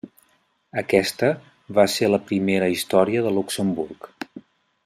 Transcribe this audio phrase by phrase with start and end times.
[0.81, 1.29] Aquesta
[1.79, 4.13] va ser la primera història de Luxemburg.